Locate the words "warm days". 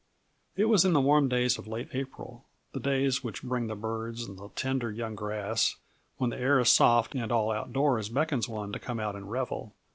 0.99-1.59